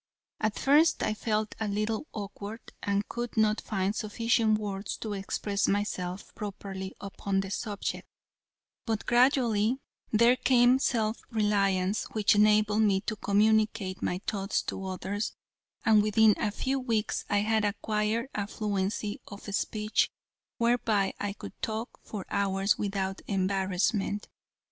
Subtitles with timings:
[0.39, 5.67] At first I felt a little awkward, and could not find sufficient words to express
[5.67, 8.07] myself properly upon the subject,
[8.87, 9.77] but gradually
[10.11, 15.33] there came self reliance, which enabled me to communicate my thoughts to others,
[15.85, 20.09] and within a few weeks I had acquired a fluency of speech
[20.57, 24.27] whereby I could talk for hours without embarrassment.